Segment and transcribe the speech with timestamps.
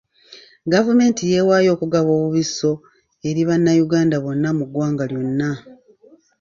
[0.73, 2.71] Gavumenti yeewaayo okugaba obubisso
[3.27, 5.49] eri bannayuganda bonna mu ggwanga lyonna.